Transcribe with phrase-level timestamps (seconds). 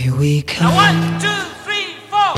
[0.00, 0.72] Here we come.
[0.72, 1.28] Now one, two,
[1.62, 2.32] three, four.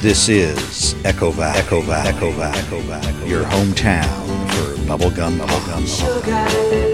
[0.00, 4.06] This is Echo Valley, Echo Valley, Echo Valley, Echo Valley, your hometown
[4.52, 6.91] for bubblegum, bubblegum, bubblegum.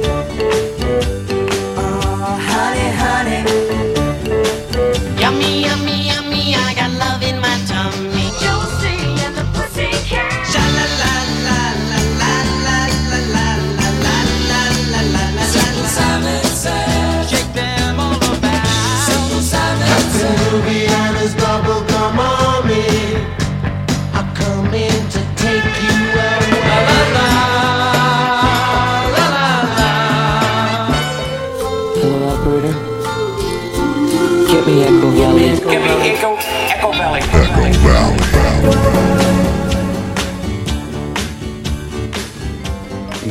[34.69, 35.49] Me Echo Valley.
[35.49, 37.23] Give me Echo, Echo Valley.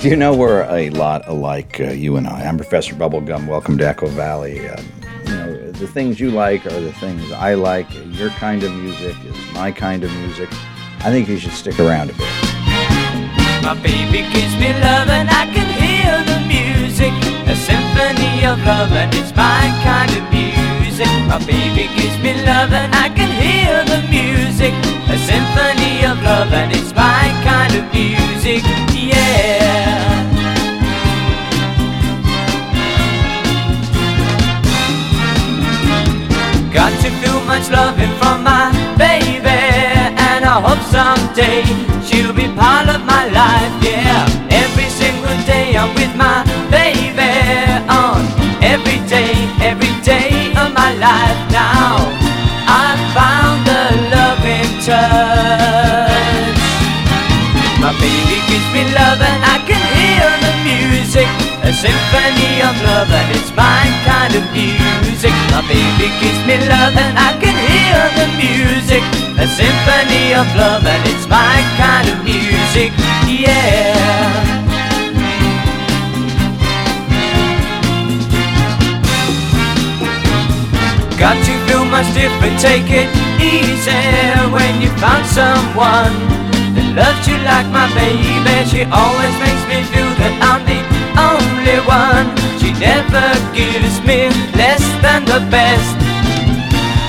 [0.01, 2.45] You know we're a lot alike, uh, you and I.
[2.45, 3.47] I'm Professor Bubblegum.
[3.47, 4.67] Welcome to Echo Valley.
[4.67, 4.85] Um,
[5.25, 7.87] you know, the things you like are the things I like.
[8.17, 10.49] Your kind of music is my kind of music.
[10.99, 12.27] I think you should stick around a bit.
[13.61, 17.13] My baby gives me love and I can hear the music.
[17.47, 20.56] A symphony of love and it's my kind of music.
[20.99, 24.73] My baby gives me love and I can hear the music.
[25.13, 28.63] A symphony of love and it's my kind of music.
[28.95, 30.25] Yeah.
[36.73, 41.61] Got to feel much loving from my baby, and I hope someday
[42.07, 43.83] she'll be part of my life.
[43.83, 47.29] Yeah, every single day I'm with my baby
[47.87, 48.25] on
[48.63, 49.86] every day, every
[50.77, 51.41] my life.
[51.49, 51.97] Now
[52.85, 56.61] I found a loving touch.
[57.81, 61.27] My baby gives me love and I can hear the music.
[61.65, 65.33] A symphony of love and it's my kind of music.
[65.53, 69.03] My baby gives me love and I can hear the music.
[69.43, 72.93] A symphony of love and it's my kind of music.
[73.25, 73.96] Yeah.
[81.97, 83.09] Much different, take it
[83.41, 84.05] easy
[84.53, 86.13] when you found someone
[86.77, 88.53] that loves you like my baby.
[88.69, 90.77] She always makes me feel that I'm the
[91.17, 92.29] only one.
[92.61, 95.97] She never gives me less than the best.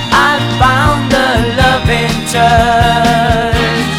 [0.09, 3.93] I found the loving touch.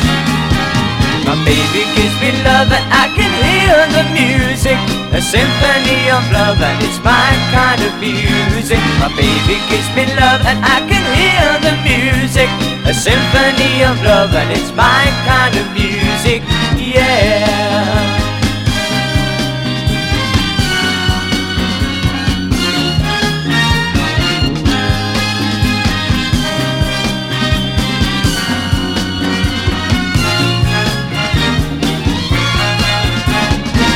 [1.23, 5.00] My baby gives me love and I can hear the music.
[5.13, 8.79] A symphony of love and it's my kind of music.
[9.03, 12.49] My baby gives me love and I can hear the music.
[12.87, 16.43] A symphony of love and it's my kind of music.
[16.79, 17.80] Yeah.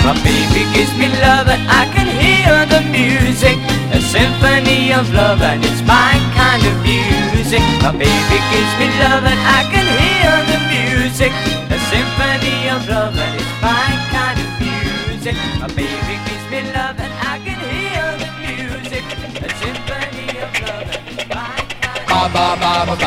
[0.05, 3.57] My baby gives me love and I can hear the music.
[3.97, 7.65] A symphony of love and it's my kind of music.
[7.81, 11.33] My baby gives me love and I can hear the music.
[11.73, 15.37] A symphony of love and it's my kind of music.
[15.57, 19.05] My baby gives me love and I can hear the music.
[19.41, 23.05] A symphony of love and it's my kind of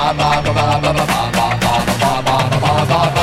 [2.90, 3.17] You're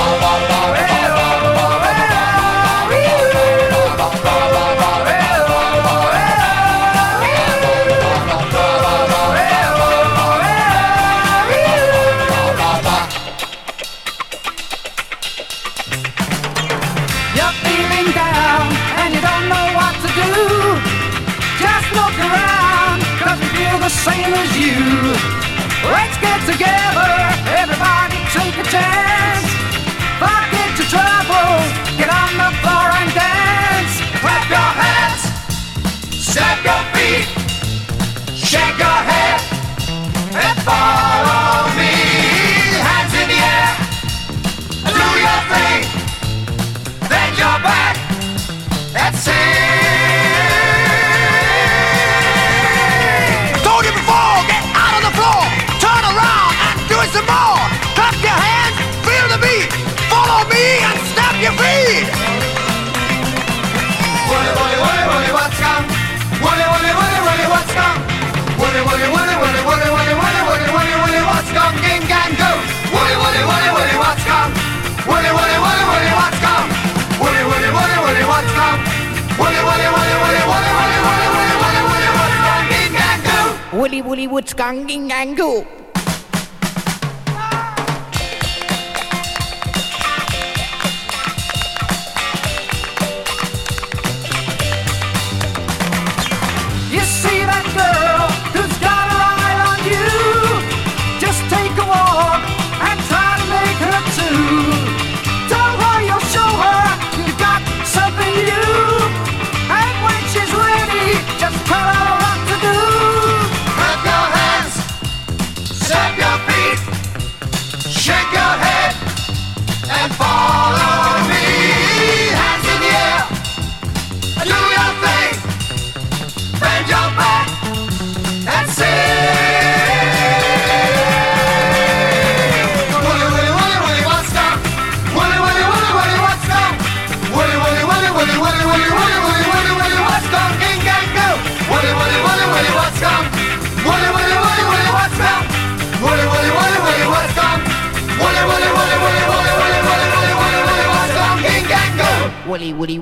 [84.65, 85.63] 钢筋钢骨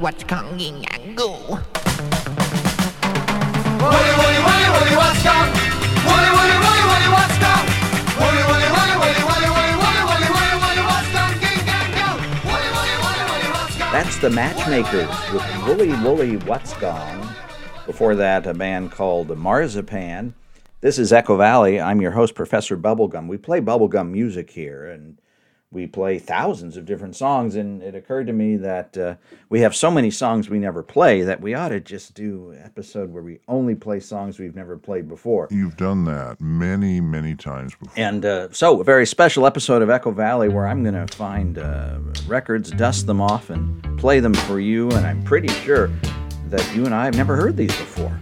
[0.02, 1.38] what's coming and go.
[1.38, 1.60] Go?
[13.92, 17.28] That's the Matchmakers with Woolly, woolly, what's gone.
[17.86, 20.34] Before that, a band called Marzipan.
[20.80, 21.80] This is Echo Valley.
[21.80, 23.28] I'm your host, Professor Bubblegum.
[23.28, 25.20] We play bubblegum music here, and
[25.72, 29.14] we play thousands of different songs, and it occurred to me that uh,
[29.48, 33.10] we have so many songs we never play that we ought to just do episode
[33.10, 35.48] where we only play songs we've never played before.
[35.50, 37.94] You've done that many, many times before.
[37.96, 41.58] And uh, so, a very special episode of Echo Valley where I'm going to find
[41.58, 44.90] uh, records, dust them off, and play them for you.
[44.90, 45.90] And I'm pretty sure
[46.48, 48.20] that you and I have never heard these before.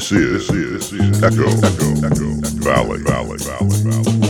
[0.00, 1.46] This is Echo
[2.62, 4.29] Valley Valley Valley Valley.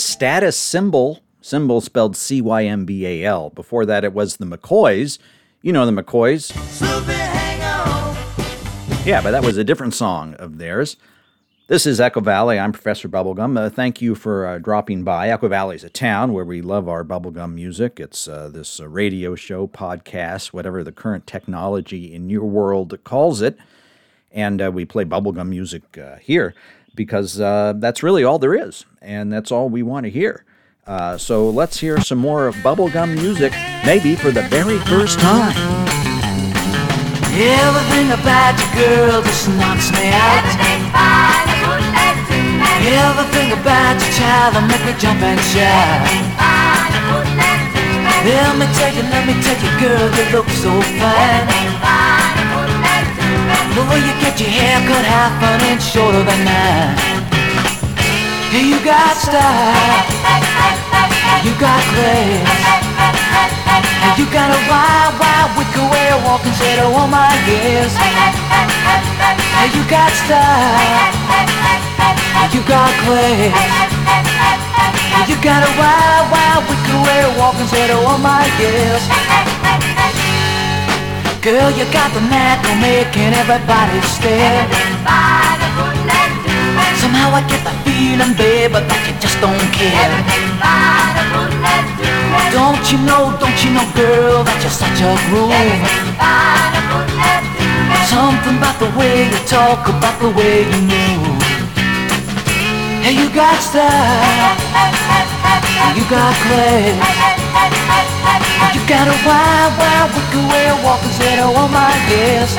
[0.00, 3.50] Status symbol, symbol spelled C Y M B A L.
[3.50, 5.18] Before that, it was the McCoys.
[5.62, 6.50] You know the McCoys.
[9.06, 10.96] Yeah, but that was a different song of theirs.
[11.68, 12.58] This is Echo Valley.
[12.58, 13.56] I'm Professor Bubblegum.
[13.56, 15.28] Uh, thank you for uh, dropping by.
[15.28, 18.00] Echo Valley is a town where we love our bubblegum music.
[18.00, 23.40] It's uh, this uh, radio show, podcast, whatever the current technology in your world calls
[23.40, 23.56] it.
[24.32, 26.54] And uh, we play bubblegum music uh, here
[26.94, 28.84] because uh, that's really all there is.
[29.00, 30.44] And that's all we want to hear.
[30.86, 33.52] Uh, so let's hear some more bubblegum music,
[33.84, 35.54] maybe for the very first time.
[37.32, 40.44] Everything about you, girl, just knocks me out.
[42.82, 46.10] Everything about you, child, will make me jump and shout.
[48.24, 51.99] Let me tell you, let me tell you, girl, you look so fine.
[53.70, 56.94] Way you get your hair cut half an inch shorter than mine.
[58.50, 60.04] You got style.
[61.42, 62.50] You got grace.
[64.04, 67.90] And you got a wild, wild, wicked way of walking, said, oh my yes.
[69.74, 71.10] You got style.
[72.54, 73.54] You got grace.
[75.26, 79.49] You got a wild, wild, wicked way of walking, said, oh my yes.
[81.42, 84.60] Girl, you got the knack of making everybody stare.
[87.00, 90.20] Somehow I get the feeling, babe, that you just don't care.
[92.52, 95.48] Don't you know, don't you know, girl, that you're such a groove?
[98.12, 101.40] Something about the way you talk, about the way you move.
[103.00, 104.60] Hey, you got style,
[105.96, 107.30] you got class.
[108.74, 112.54] You got a wild, wild, wicked way of walking, said, oh my yes.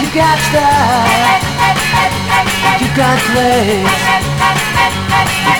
[0.00, 1.40] You got style,
[2.80, 4.20] you got class.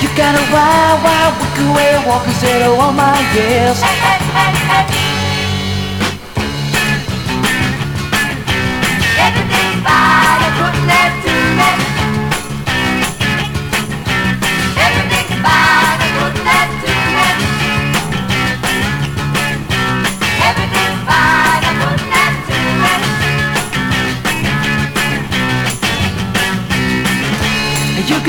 [0.01, 5.20] You got a wild, wild, wicked way of walking, said, oh my yes.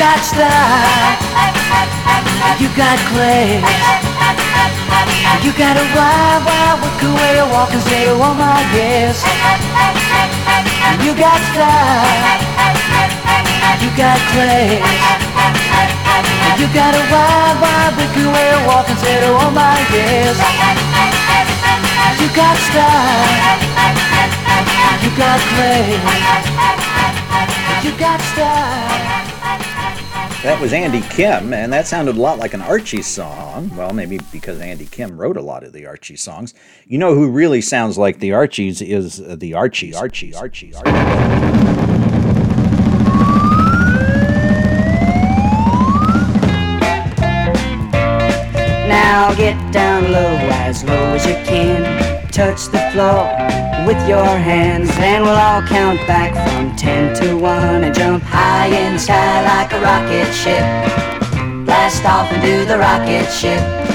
[0.02, 1.14] Got style,
[2.58, 3.62] you got class.
[5.46, 9.22] You got a wild, wild, wicked way of walking, say, oh my yes.
[11.06, 12.18] You got style,
[13.78, 14.82] you got class.
[16.58, 20.34] You got a wild, wild, wicked way of walking, say, oh my yes.
[22.18, 23.30] You got style,
[25.04, 26.02] you got class.
[27.86, 29.31] You got style.
[30.44, 33.70] That was Andy Kim, and that sounded a lot like an Archie song.
[33.76, 36.56] Well, maybe because Andy Kim wrote a lot of the Archie songs.
[36.88, 39.96] You know who really sounds like the Archies is uh, the Archies.
[39.96, 40.92] Archie, Archie, Archie.
[48.90, 52.28] Now get down low, as low as you can.
[52.32, 57.84] Touch the floor with your hands, and we'll all count back from ten to one
[57.84, 60.64] and jump high in the sky like a rocket ship.
[61.66, 63.91] Blast off and do the rocket ship.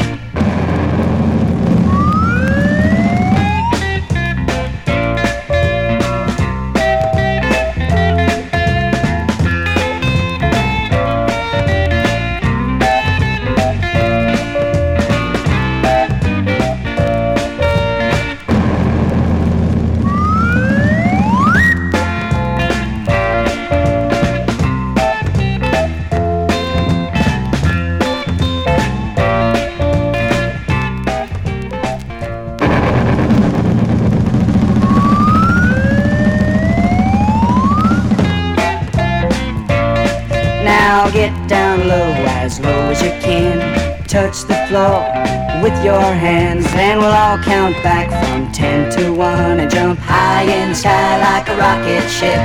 [45.84, 50.70] Your hands, and we'll all count back from ten to one and jump high in
[50.70, 52.40] the sky like a rocket ship.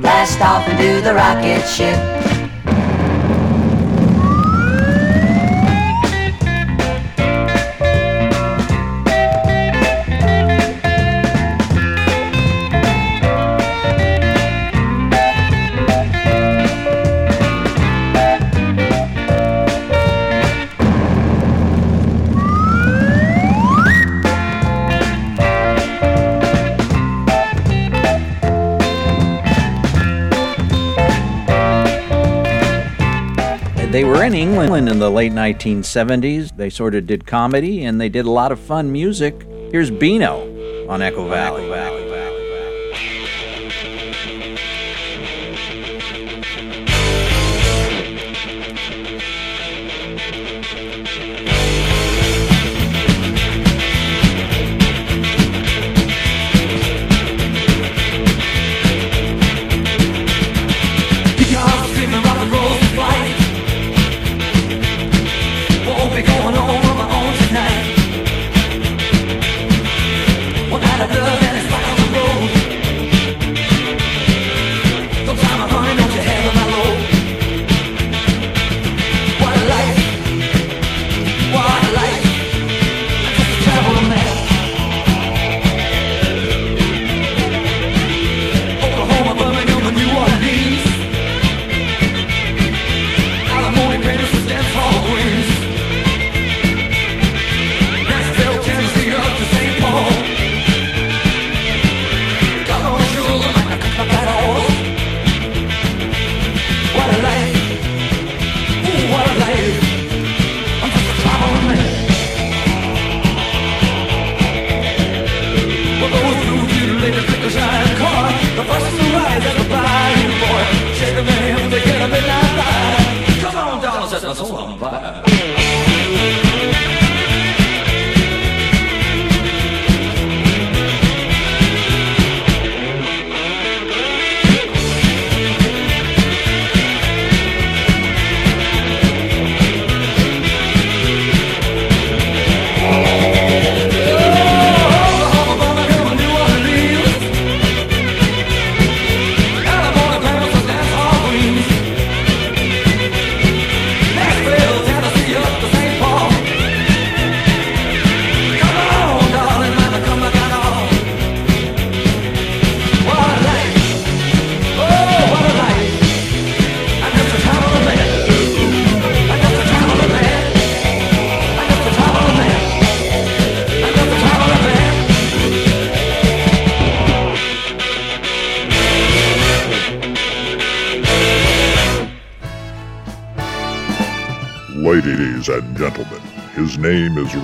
[0.00, 2.25] Blast off and do the rocket ship.
[34.26, 36.56] In England in the late 1970s.
[36.56, 39.46] They sort of did comedy and they did a lot of fun music.
[39.70, 41.68] Here's Beano on Echo Valley.
[41.68, 41.85] Because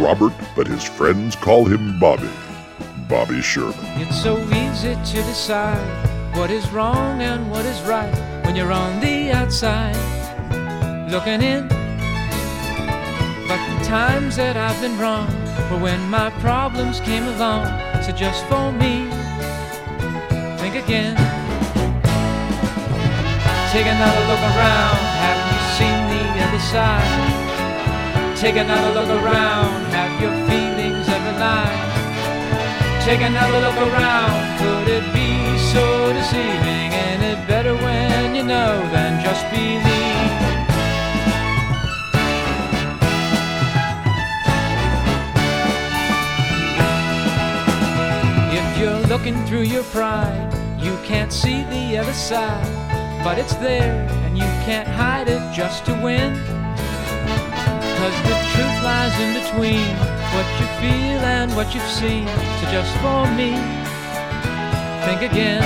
[0.02, 2.28] Robert, but his friends call him Bobby.
[3.08, 3.76] Bobby Sherman.
[4.02, 5.78] It's so easy to decide
[6.36, 8.12] what is wrong and what is right
[8.44, 9.94] when you're on the outside
[11.08, 11.68] looking in.
[13.46, 15.28] But the times that I've been wrong
[15.70, 17.66] were when my problems came along.
[18.02, 19.06] So just for me,
[20.58, 21.14] think again.
[23.70, 24.98] Take another look around.
[25.22, 28.36] Have you seen the other side?
[28.36, 29.81] Take another look around.
[30.22, 33.02] Your feelings ever lied?
[33.02, 34.58] Take another look around.
[34.60, 36.92] Could it be so deceiving?
[36.92, 39.82] Ain't it better when you know than just believe?
[48.54, 52.64] If you're looking through your pride, you can't see the other side.
[53.24, 56.32] But it's there, and you can't hide it just to win.
[57.98, 62.26] Cause the truth lies in between what you feel and what you've seen.
[62.58, 63.52] So just for me,
[65.04, 65.62] think again.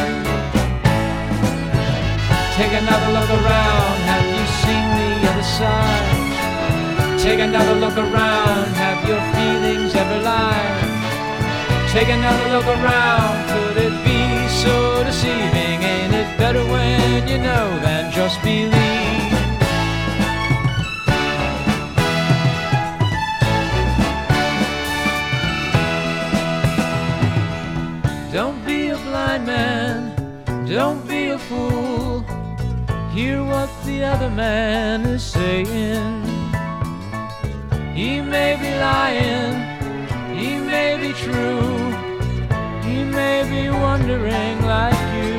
[2.56, 7.20] Take another look around, have you seen the other side?
[7.20, 10.96] Take another look around, have your feelings ever lied?
[11.92, 15.82] Take another look around, could it be so deceiving?
[15.82, 19.05] Ain't it better when you know than just believe?
[31.48, 32.24] Fool.
[33.14, 36.22] Hear what the other man is saying.
[37.94, 39.56] He may be lying,
[40.36, 41.72] he may be true,
[42.86, 45.32] he may be wondering like you.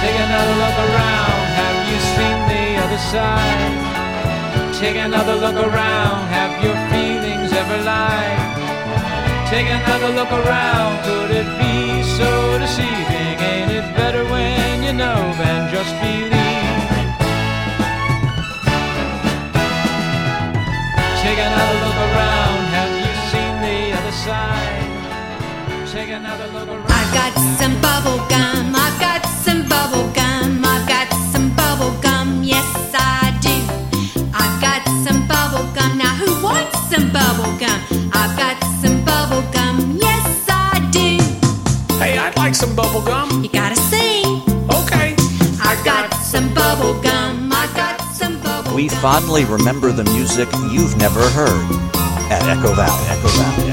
[0.00, 3.74] Take another look around, have you seen the other side?
[4.80, 8.40] Take another look around, have your feelings ever lied?
[9.50, 13.09] Take another look around, could it be so deceiving?
[13.80, 16.30] Ain't it better when you know than just believe?
[21.22, 25.88] Take another look around, have you seen the other side?
[25.90, 26.92] Take another look around.
[26.92, 28.76] I've got some bubble gum.
[28.76, 30.62] I've got some bubble gum.
[30.62, 32.42] I've got some bubble gum.
[32.42, 33.56] Yes, I do.
[34.34, 35.96] I've got some bubble gum.
[35.96, 37.80] Now, who wants some bubble gum?
[38.12, 39.96] I've got some bubble gum.
[39.98, 41.16] Yes, I do.
[41.96, 43.19] Hey, I'd like some bubble gum.
[48.74, 51.70] We fondly remember the music you've never heard
[52.30, 53.06] at Echo Valley.
[53.08, 53.69] Echo Valley.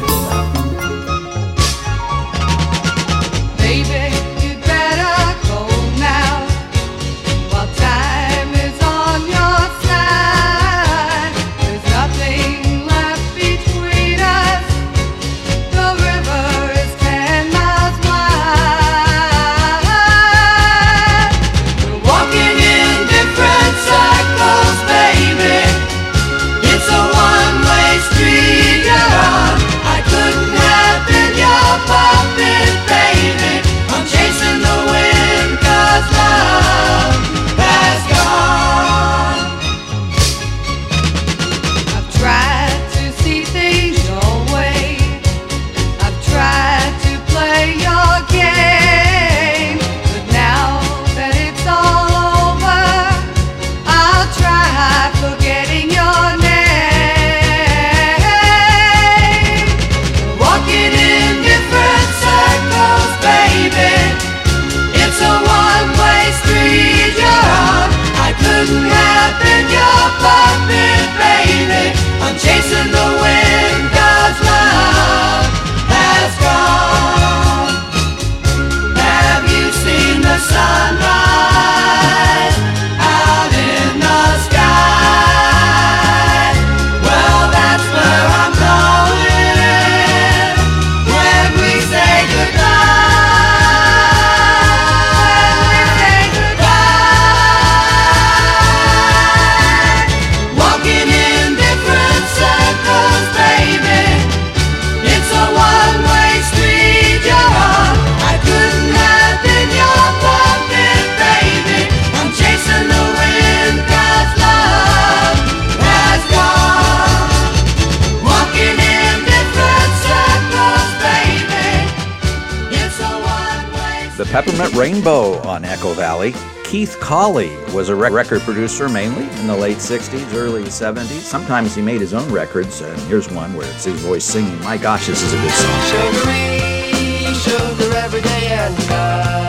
[124.97, 126.33] Rainbow on Echo Valley.
[126.63, 131.21] Keith Colley was a rec- record producer mainly in the late 60s, early 70s.
[131.21, 134.60] Sometimes he made his own records, and here's one where it's his voice singing.
[134.63, 135.81] My gosh, this is a good song.
[135.83, 139.46] Sugary, sugar every day and night,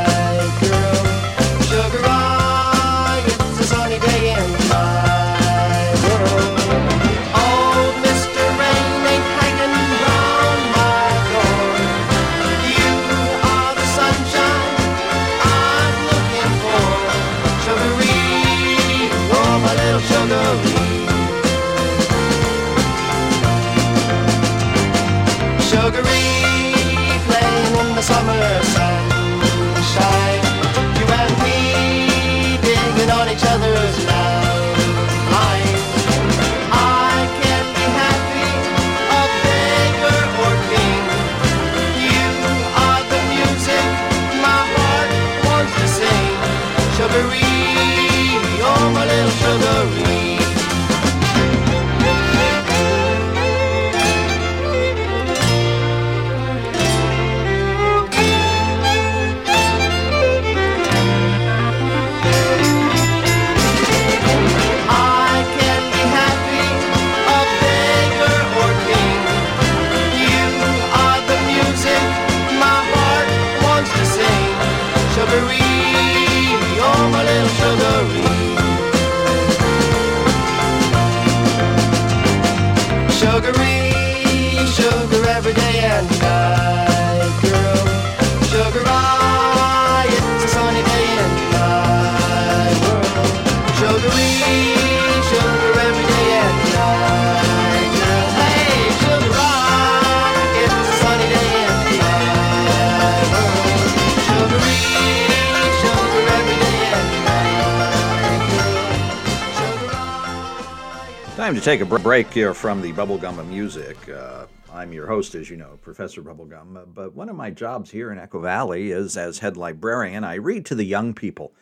[111.69, 114.09] take a break here from the Bubblegum of Music.
[114.09, 116.79] Uh, I'm your host, as you know, Professor Bubblegum.
[116.79, 120.25] Uh, But one of my jobs here in Echo Valley is as head librarian.
[120.25, 121.53] I read to the young people.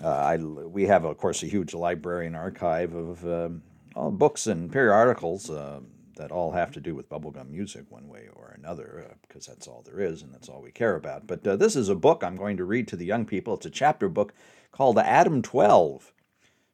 [0.00, 3.62] Uh, I, we have, of course, a huge librarian archive of um,
[3.96, 5.80] all books and periodicals uh,
[6.14, 9.66] that all have to do with bubblegum music one way or another, uh, because that's
[9.66, 11.26] all there is and that's all we care about.
[11.26, 13.54] But uh, this is a book I'm going to read to the young people.
[13.54, 14.32] It's a chapter book
[14.70, 16.12] called Adam 12,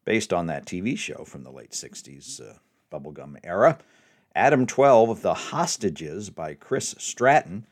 [0.04, 2.54] based on that TV show from the late 60s uh,
[2.92, 3.78] bubblegum era.
[4.34, 7.66] Adam 12, The Hostages by Chris Stratton,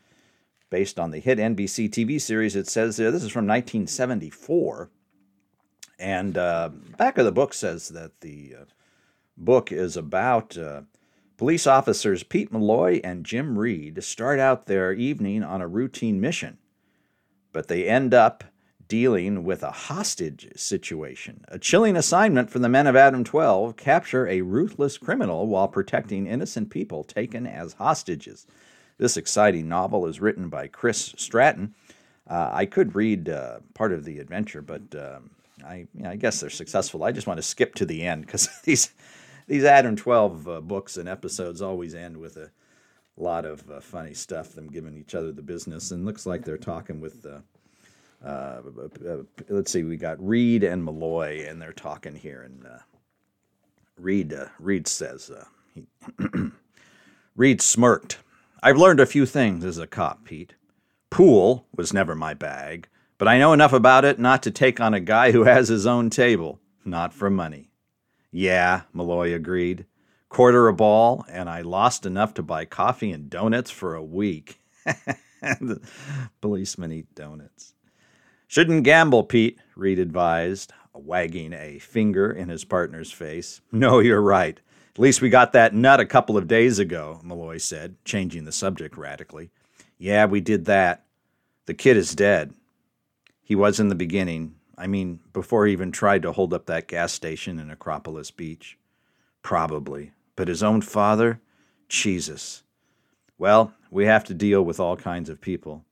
[0.69, 2.55] based on the hit NBC TV series.
[2.55, 4.89] It says uh, this is from 1974.
[5.99, 8.65] And uh, back of the book says that the uh,
[9.37, 10.81] book is about uh,
[11.37, 16.57] police officers Pete Malloy and Jim Reed start out their evening on a routine mission,
[17.51, 18.43] but they end up
[18.87, 21.43] dealing with a hostage situation.
[21.47, 26.27] A chilling assignment for the men of Adam 12 capture a ruthless criminal while protecting
[26.27, 28.45] innocent people taken as hostages.
[28.97, 31.73] This exciting novel is written by Chris Stratton.
[32.29, 35.31] Uh, I could read uh, part of the adventure, but um,
[35.65, 37.03] I, you know, I guess they're successful.
[37.03, 38.93] I just want to skip to the end because these
[39.47, 42.51] these Adam 12 uh, books and episodes always end with a
[43.17, 45.91] lot of uh, funny stuff, them giving each other the business.
[45.91, 47.25] And looks like they're talking with,
[48.23, 48.61] uh,
[49.49, 52.41] let's see, we got Reed and Malloy, and they're talking here.
[52.41, 52.79] And uh,
[53.97, 55.85] Reed, uh, Reed says, uh, he
[57.35, 58.19] Reed smirked.
[58.61, 60.53] I've learned a few things as a cop, Pete.
[61.09, 64.93] Pool was never my bag, but I know enough about it not to take on
[64.93, 67.71] a guy who has his own table, not for money.
[68.31, 69.85] Yeah, Malloy agreed.
[70.29, 74.59] Quarter a ball, and I lost enough to buy coffee and donuts for a week.
[76.41, 77.72] policemen eat donuts.
[78.53, 83.61] Shouldn't gamble, Pete, Reed advised, wagging a finger in his partner's face.
[83.71, 84.59] No, you're right.
[84.93, 88.51] At least we got that nut a couple of days ago, Malloy said, changing the
[88.51, 89.49] subject radically.
[89.97, 91.03] Yeah, we did that.
[91.65, 92.53] The kid is dead.
[93.41, 94.53] He was in the beginning.
[94.77, 98.77] I mean, before he even tried to hold up that gas station in Acropolis Beach.
[99.41, 100.11] Probably.
[100.35, 101.41] But his own father?
[101.89, 102.61] Jesus.
[103.39, 105.85] Well, we have to deal with all kinds of people.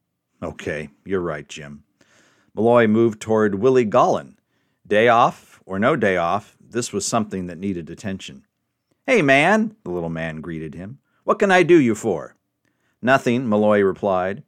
[0.43, 1.85] Okay, you're right, Jim.
[2.53, 4.35] Malloy moved toward Willie Gollin.
[4.85, 8.45] Day off or no day off, this was something that needed attention.
[9.05, 10.99] Hey, man, the little man greeted him.
[11.23, 12.35] What can I do you for?
[13.01, 14.43] Nothing, Malloy replied.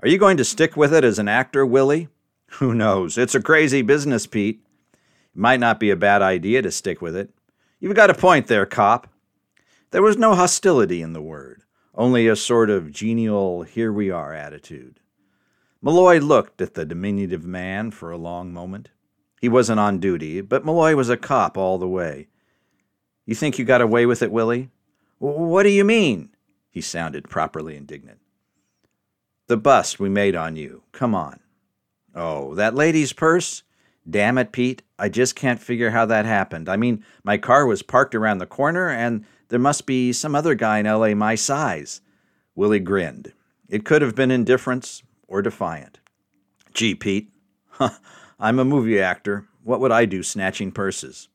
[0.00, 2.08] Are you going to stick with it as an actor, Willie?
[2.52, 3.16] Who knows?
[3.16, 4.62] It's a crazy business, Pete.
[4.92, 7.30] It might not be a bad idea to stick with it.
[7.80, 9.08] You've got a point there, cop.
[9.90, 11.62] There was no hostility in the word,
[11.94, 15.00] only a sort of genial, here we are attitude.
[15.86, 18.88] Malloy looked at the diminutive man for a long moment.
[19.40, 22.26] He wasn't on duty, but Malloy was a cop all the way.
[23.24, 24.70] You think you got away with it, Willie?
[25.20, 26.30] What do you mean?
[26.70, 28.18] He sounded properly indignant.
[29.46, 30.82] The bust we made on you.
[30.90, 31.38] Come on.
[32.16, 33.62] Oh, that lady's purse?
[34.10, 34.82] Damn it, Pete.
[34.98, 36.68] I just can't figure how that happened.
[36.68, 40.56] I mean, my car was parked around the corner, and there must be some other
[40.56, 42.00] guy in LA my size.
[42.56, 43.32] Willie grinned.
[43.68, 46.00] It could have been indifference or defiant.
[46.72, 47.30] Gee, Pete.
[47.70, 47.90] Huh,
[48.38, 49.46] I'm a movie actor.
[49.62, 51.28] What would I do snatching purses?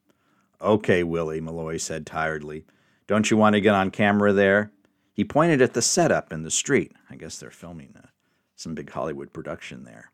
[0.62, 2.66] Okay, Willie, Malloy said tiredly.
[3.08, 4.72] Don't you want to get on camera there?
[5.14, 6.94] He pointed at the setup in the street.
[7.10, 8.08] I guess they're filming uh,
[8.56, 10.12] some big Hollywood production there.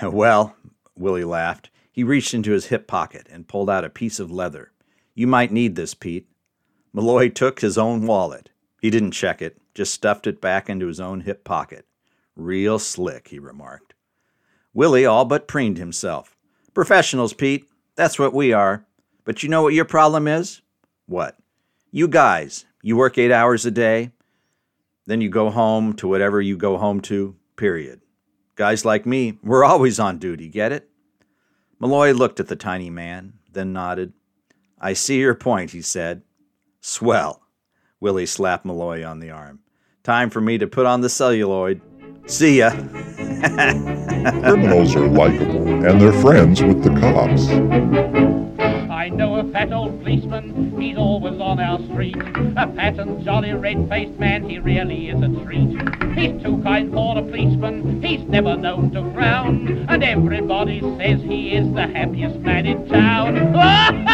[0.02, 0.56] well,
[0.96, 1.70] Willie laughed.
[1.90, 4.72] He reached into his hip pocket and pulled out a piece of leather.
[5.14, 6.28] You might need this, Pete.
[6.92, 8.50] Malloy took his own wallet.
[8.82, 11.86] He didn't check it, just stuffed it back into his own hip pocket.
[12.34, 13.94] Real slick, he remarked.
[14.74, 16.36] Willie all but preened himself.
[16.74, 17.68] Professionals, Pete.
[17.94, 18.84] That's what we are.
[19.24, 20.62] But you know what your problem is?
[21.06, 21.38] What?
[21.92, 24.10] You guys, you work eight hours a day,
[25.06, 28.00] then you go home to whatever you go home to, period.
[28.56, 30.88] Guys like me, we're always on duty, get it?
[31.78, 34.12] Malloy looked at the tiny man, then nodded.
[34.80, 36.22] I see your point, he said.
[36.80, 37.42] Swell.
[38.02, 39.60] Willie slapped Malloy on the arm.
[40.02, 41.80] Time for me to put on the celluloid.
[42.26, 42.70] See ya.
[44.42, 47.46] Criminals are likable, and they're friends with the cops.
[48.90, 52.16] I know a fat old policeman, he's always on our street.
[52.16, 55.70] A fat and jolly red-faced man, he really is a treat.
[56.18, 59.86] He's too kind for a policeman, he's never known to frown.
[59.88, 64.02] And everybody says he is the happiest man in town.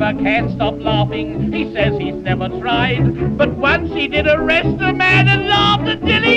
[0.00, 1.52] never can stop laughing.
[1.52, 6.22] He says he's never tried, but once he did arrest a man and laughed until
[6.22, 6.29] he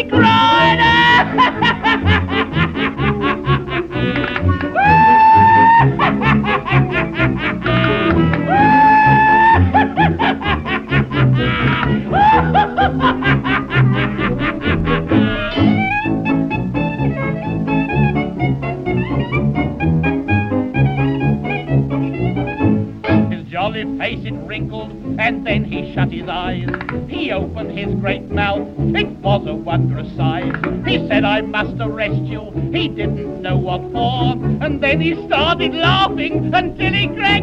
[32.93, 34.33] didn't know what for.
[34.63, 37.42] And then he started laughing until he cracked.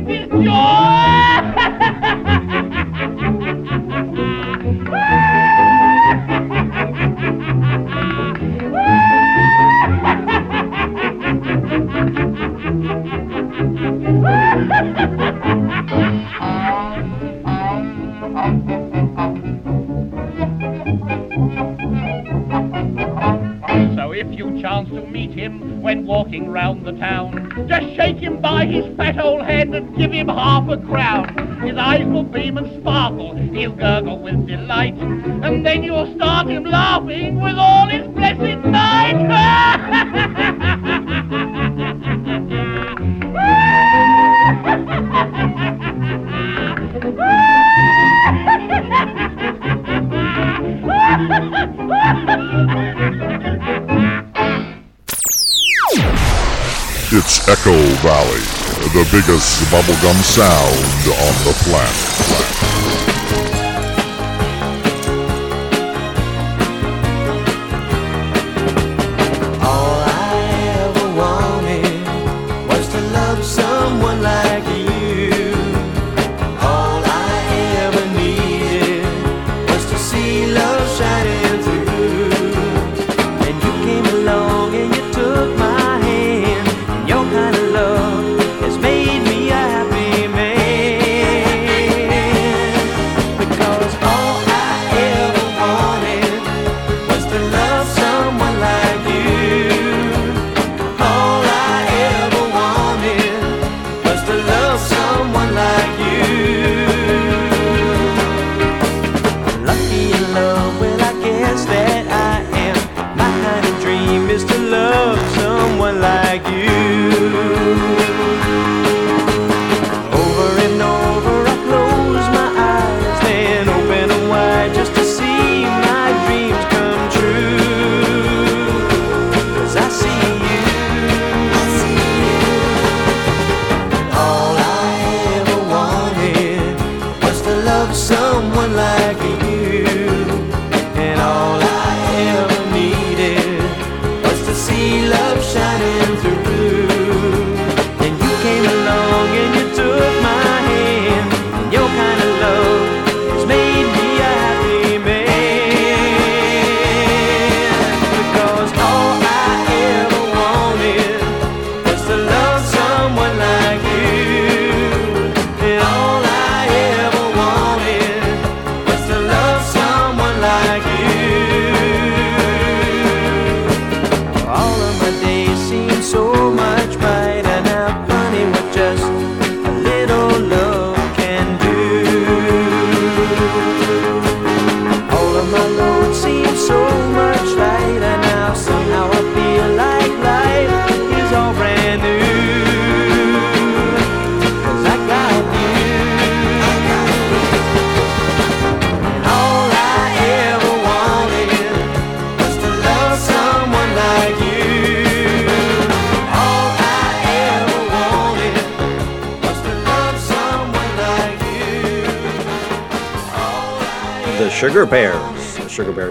[36.70, 38.62] laughing with all his blessed
[57.12, 58.40] It's Echo Valley,
[58.92, 62.99] the biggest bubblegum sound on the planet.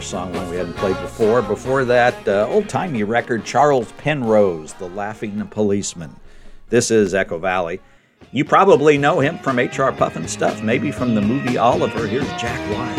[0.02, 1.42] Song one we hadn't played before.
[1.42, 6.16] Before that, uh, old timey record Charles Penrose, The Laughing Policeman.
[6.70, 7.80] This is Echo Valley.
[8.32, 9.92] You probably know him from H.R.
[9.92, 12.08] Pufnstuf, maybe from the movie Oliver.
[12.08, 12.99] Here's Jack Wild.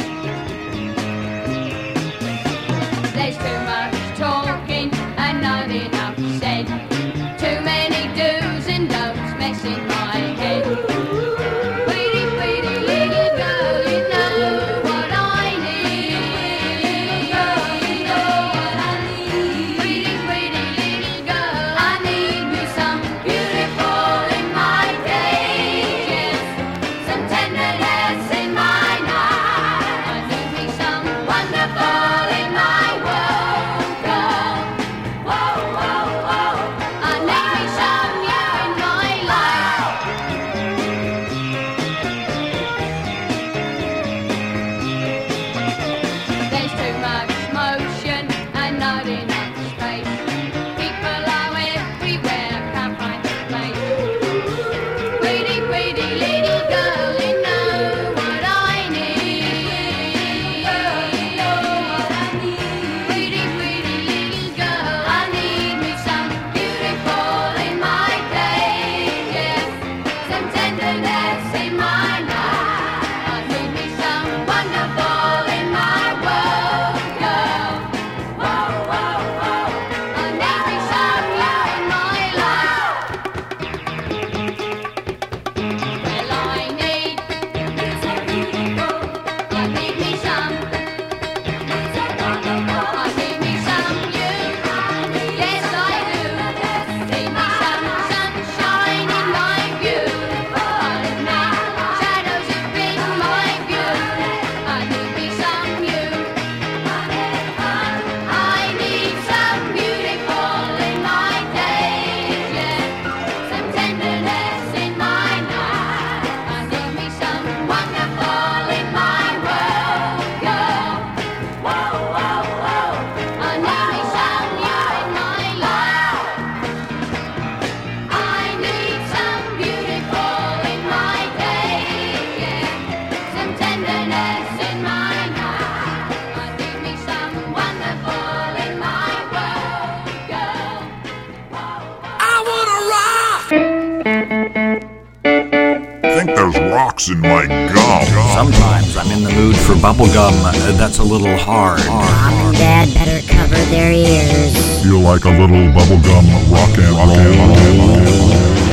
[147.11, 148.04] In my gum.
[148.34, 151.84] Sometimes I'm in the mood for bubblegum uh, that's a little hard.
[151.86, 154.82] Mom and Dad better cover their ears.
[154.82, 158.69] Feel like a little bubblegum rock and roll.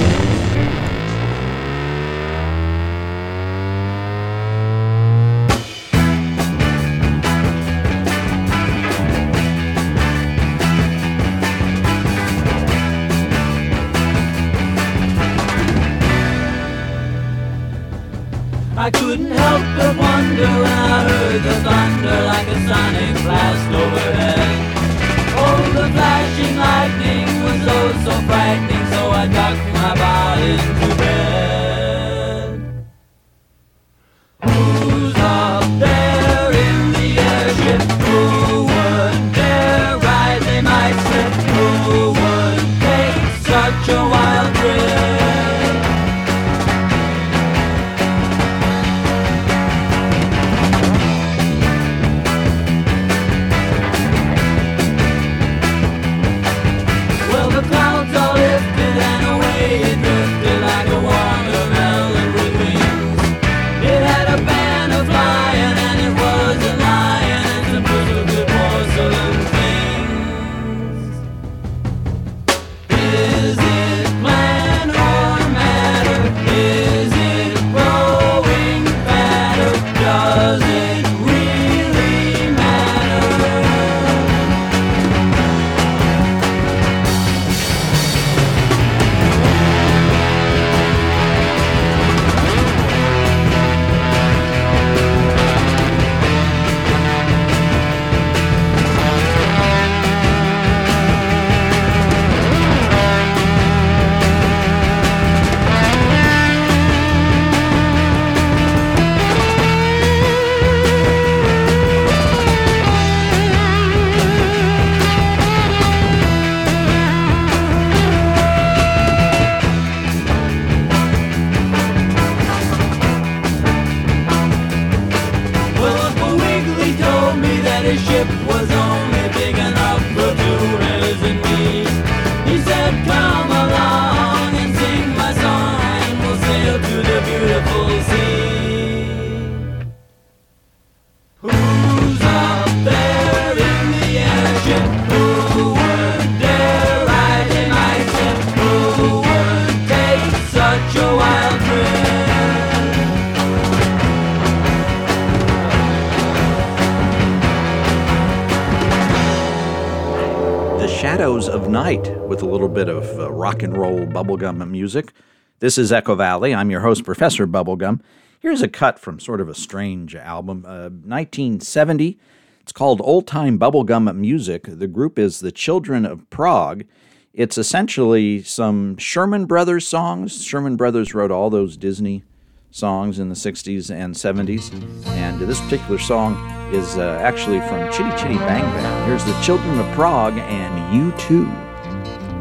[164.24, 165.14] Bubblegum music.
[165.60, 166.54] This is Echo Valley.
[166.54, 168.02] I'm your host, Professor Bubblegum.
[168.40, 172.18] Here's a cut from sort of a strange album, uh, 1970.
[172.62, 174.64] It's called Old Time Bubblegum Music.
[174.66, 176.86] The group is the Children of Prague.
[177.34, 180.44] It's essentially some Sherman Brothers songs.
[180.44, 182.24] Sherman Brothers wrote all those Disney
[182.72, 184.74] songs in the 60s and 70s.
[185.10, 186.36] And this particular song
[186.74, 189.08] is uh, actually from Chitty Chitty Bang Bang.
[189.08, 191.67] Here's the Children of Prague and You Too.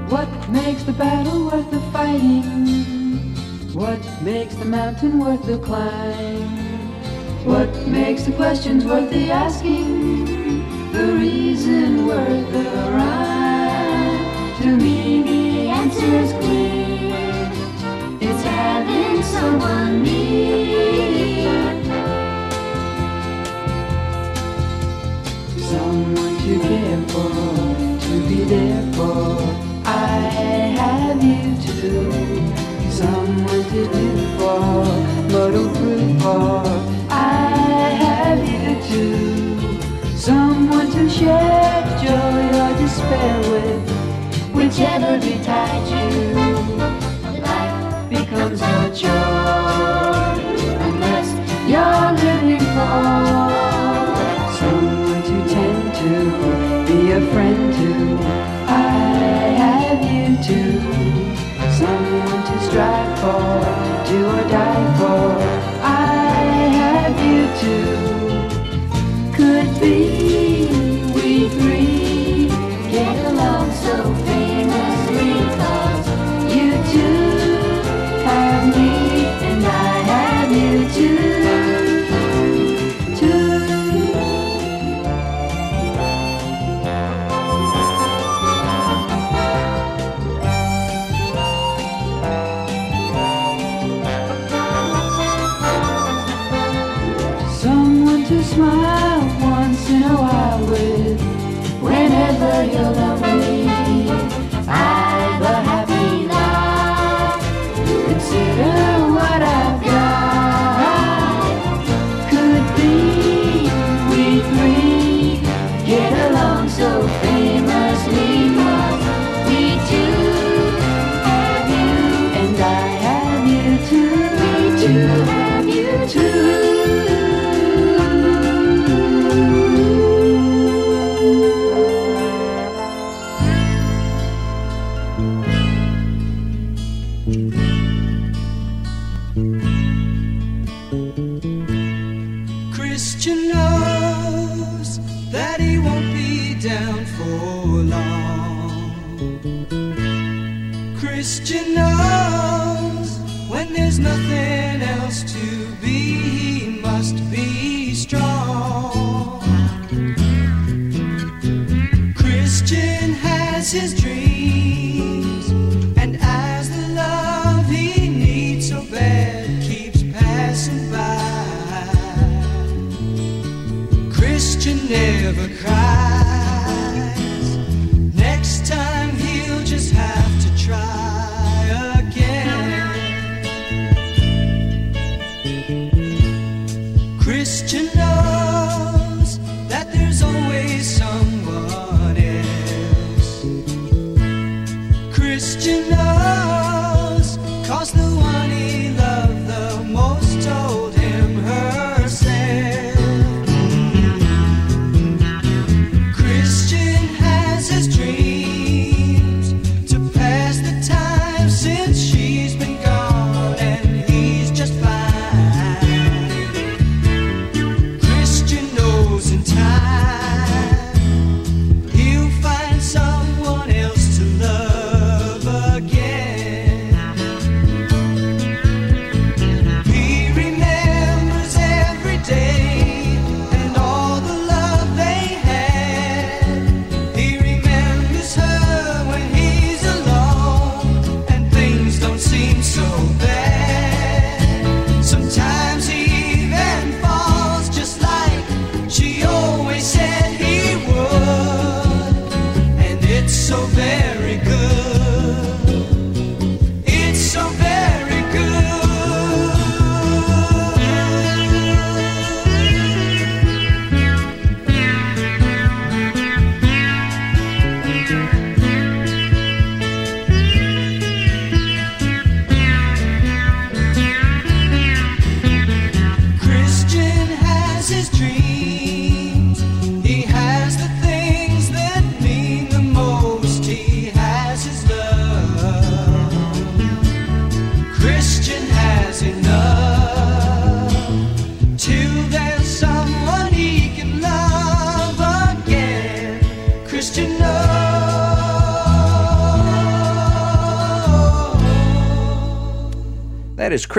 [0.09, 3.35] What makes the battle worth the fighting?
[3.75, 6.49] What makes the mountain worth the climb?
[7.45, 10.63] What makes the questions worth the asking?
[10.93, 14.63] The reason worth the rhyme?
[14.63, 17.51] To me, the answer is clear.
[18.21, 21.75] It's having someone near.
[25.59, 27.46] Someone to care for,
[33.77, 36.29] Someone to proof for.
[36.29, 38.57] Oh, I have you
[41.09, 43.85] shared joy or despair with,
[44.53, 46.35] whichever betides you,
[47.41, 48.61] life becomes
[50.87, 51.29] unless
[51.71, 53.49] you're living for
[54.59, 56.13] someone to tend to,
[56.87, 57.91] be a friend to.
[58.69, 58.73] I
[59.63, 60.81] have you too,
[61.73, 63.66] someone to strive for,
[64.07, 65.37] do or die for.
[65.83, 67.96] I have you too.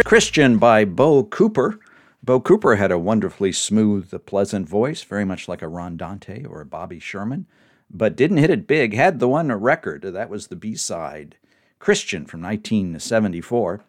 [0.03, 1.79] Christian by Bo Cooper.
[2.23, 6.61] Bo Cooper had a wonderfully smooth, pleasant voice, very much like a Ron Dante or
[6.61, 7.47] a Bobby Sherman,
[7.89, 8.93] but didn't hit it big.
[8.93, 11.37] Had the one record, that was the B side,
[11.79, 13.83] Christian from 1974.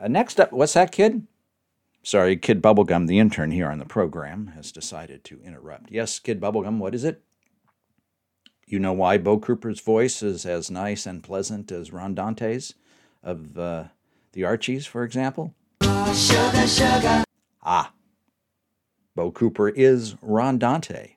[0.00, 1.26] Uh, next up, what's that, kid?
[2.02, 5.90] Sorry, Kid Bubblegum, the intern here on the program, has decided to interrupt.
[5.90, 7.22] Yes, Kid Bubblegum, what is it?
[8.66, 12.74] You know why Bo Cooper's voice is as nice and pleasant as Ron Dante's
[13.22, 13.84] of uh,
[14.34, 15.54] the Archies, for example.
[15.80, 17.24] Sugar, sugar.
[17.62, 17.92] Ah,
[19.14, 21.12] Bo Cooper is Ron Dante.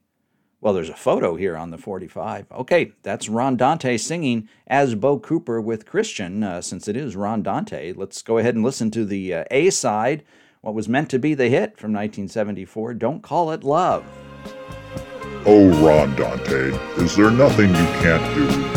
[0.61, 2.45] Well, there's a photo here on the 45.
[2.51, 6.43] Okay, that's Ron Dante singing as Bo Cooper with Christian.
[6.43, 9.72] Uh, since it is Ron Dante, let's go ahead and listen to the uh, A
[9.72, 10.24] side,
[10.61, 14.05] what was meant to be the hit from 1974 Don't Call It Love.
[15.45, 16.70] Oh, Ron Dante,
[17.01, 18.76] is there nothing you can't do?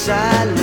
[0.00, 0.59] silent.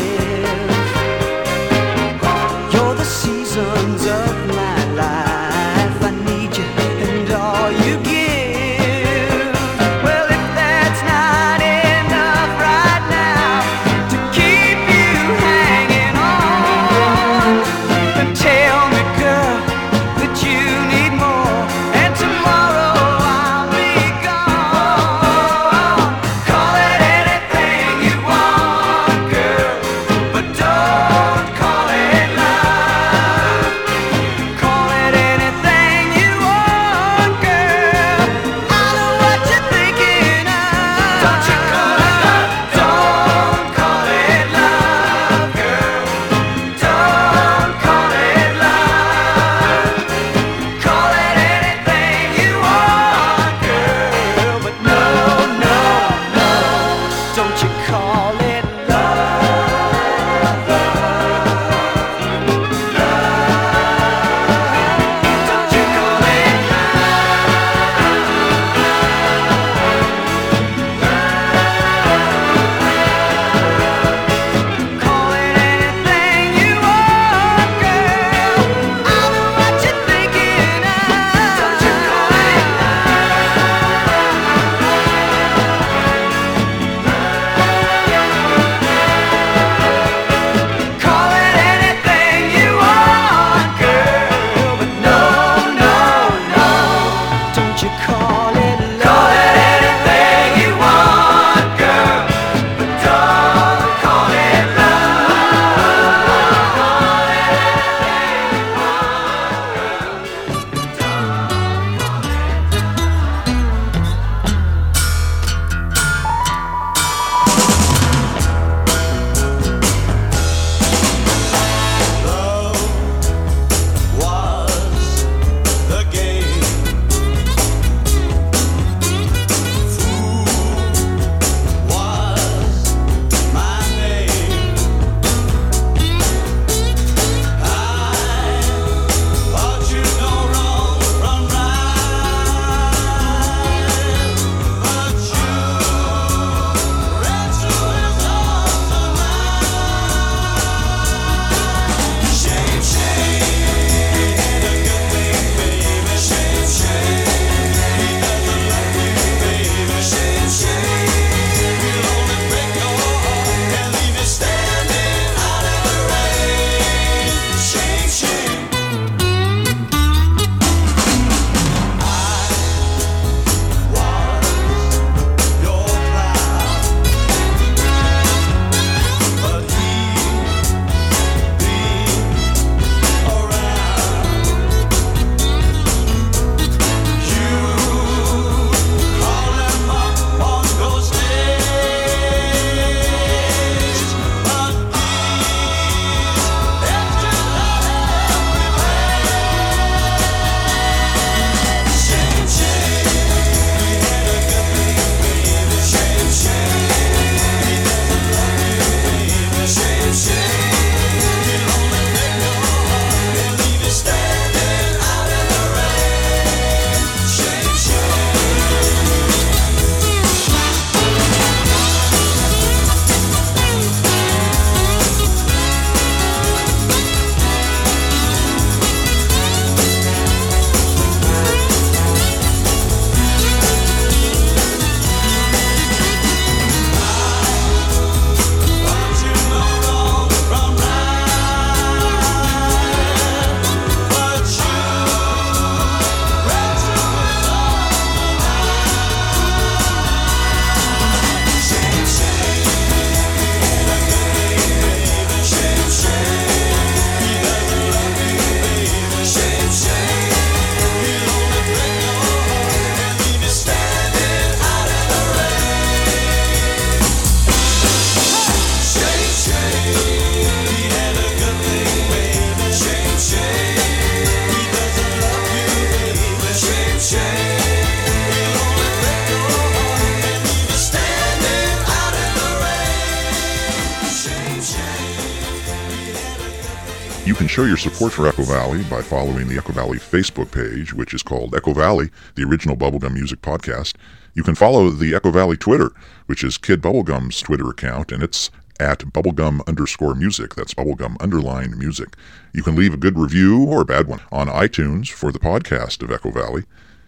[287.77, 291.53] Your support for Echo Valley by following the Echo Valley Facebook page, which is called
[291.53, 293.93] Echo Valley, the original bubblegum music podcast.
[294.33, 295.91] You can follow the Echo Valley Twitter,
[296.25, 298.49] which is Kid Bubblegum's Twitter account, and it's
[298.79, 300.55] at bubblegum underscore music.
[300.55, 302.15] That's bubblegum underline music.
[302.51, 306.01] You can leave a good review or a bad one on iTunes for the podcast
[306.01, 306.63] of Echo Valley.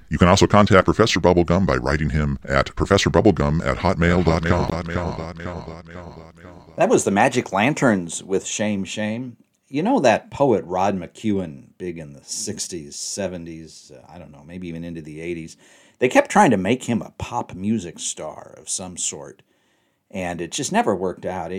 [0.10, 4.70] You can also contact Professor Bubblegum by writing him at professorbubblegum at hotmail.com.
[6.76, 9.38] That was the Magic Lanterns with Shame Shame.
[9.72, 14.44] You know that poet Rod McKuen, big in the 60s, 70s, uh, I don't know,
[14.44, 15.58] maybe even into the 80s.
[16.00, 19.44] They kept trying to make him a pop music star of some sort,
[20.10, 21.52] and it just never worked out.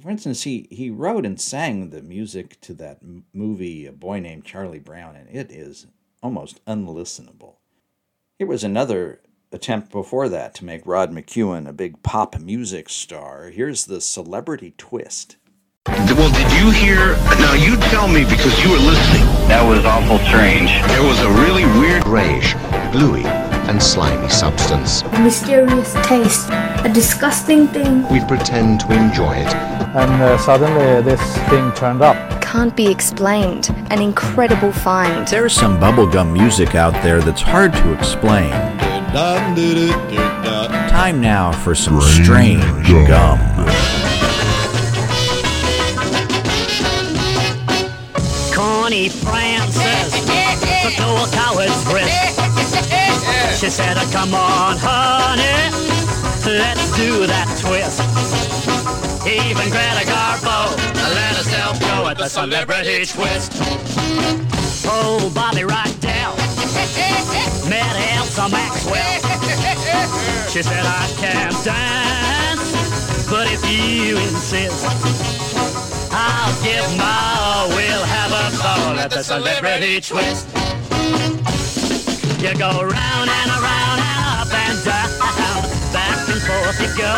[0.00, 3.00] For instance, he, he wrote and sang the music to that
[3.34, 5.86] movie, A Boy Named Charlie Brown, and it is
[6.22, 7.56] almost unlistenable.
[8.38, 9.20] Here was another
[9.52, 13.50] attempt before that to make Rod McKuen a big pop music star.
[13.50, 15.36] Here's the celebrity twist.
[16.18, 17.16] Well, did you hear?
[17.38, 19.24] Now you tell me because you were listening.
[19.48, 20.70] That was awful strange.
[20.88, 22.54] There was a really weird grayish,
[22.92, 25.02] gluey, and slimy substance.
[25.02, 28.08] A mysterious taste, a disgusting thing.
[28.08, 29.54] We pretend to enjoy it.
[29.94, 32.42] And uh, suddenly this thing turned up.
[32.42, 33.70] Can't be explained.
[33.90, 35.26] An incredible find.
[35.28, 38.50] There's some bubblegum music out there that's hard to explain.
[40.90, 42.62] Time now for some strange
[43.06, 43.38] gum.
[49.06, 50.10] Francis
[50.82, 52.10] took no coward's risk.
[53.60, 55.70] She said, "Oh, "Come on, honey,
[56.58, 58.02] let's do that twist."
[59.24, 60.74] Even Greta Garbo
[61.14, 63.52] let herself go at the celebrity twist.
[64.84, 66.34] Oh, Bobby Rydell
[67.70, 69.20] met Elsa Maxwell.
[70.50, 72.66] She said, "I can't dance,
[73.30, 75.47] but if you insist."
[76.10, 77.68] I'll give my all.
[77.68, 80.46] We'll have a ball at the celebrity twist.
[82.42, 83.98] You go round and around
[84.40, 85.10] up and down,
[85.92, 87.12] back and forth you go.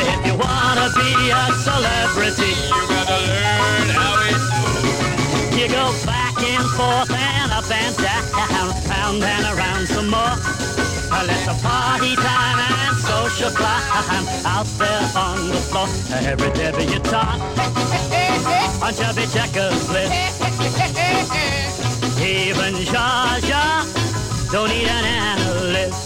[0.00, 5.58] If you wanna be a celebrity, you gotta learn how it goes.
[5.58, 10.36] You go back and forth and up and down, round and around some more.
[11.22, 15.88] Let the party time and social climb out there on the floor.
[16.10, 17.40] Every debutante
[18.82, 20.40] on Chubby Checker's list.
[22.20, 26.04] Even Zsa Zsa don't need an analyst.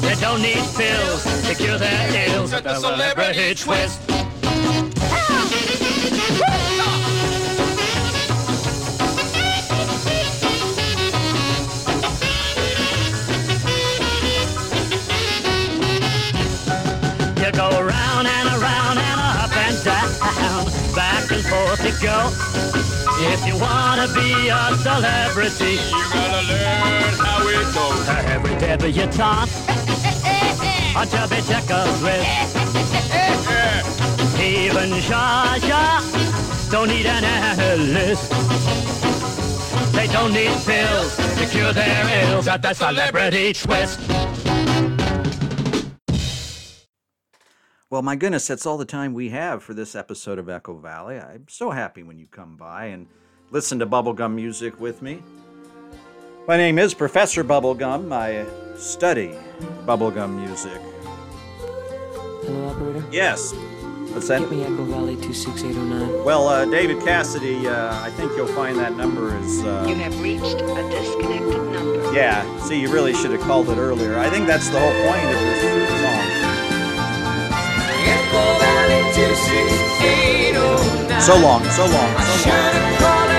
[0.00, 4.00] They don't need pills to cure their ills at the celebrity twist.
[22.02, 22.32] Go.
[23.20, 28.08] If you wanna be a celebrity, you gotta learn how it goes.
[28.08, 29.50] Every debutante
[30.96, 32.56] on Chubby Checker's list.
[34.40, 38.32] Even Zsa Zsa don't need an analyst.
[39.92, 44.00] They don't need pills to cure their ills at the celebrity twist.
[47.90, 51.18] Well, my goodness, that's all the time we have for this episode of Echo Valley.
[51.18, 53.08] I'm so happy when you come by and
[53.50, 55.20] listen to bubblegum music with me.
[56.46, 58.12] My name is Professor Bubblegum.
[58.12, 58.46] I
[58.78, 59.34] study
[59.86, 60.80] bubblegum music.
[62.46, 63.04] Hello, operator.
[63.10, 63.52] Yes.
[64.12, 64.40] What's that?
[64.40, 66.24] Get me Echo Valley 26809.
[66.24, 69.64] Well, uh, David Cassidy, uh, I think you'll find that number is.
[69.64, 72.12] Uh, You have reached a disconnected number.
[72.14, 74.16] yeah, see, you really should have called it earlier.
[74.16, 76.59] I think that's the whole point of this song.
[78.06, 81.20] Echo Valley 26809.
[81.20, 82.70] So long, so long, so long.
[82.70, 83.30] have called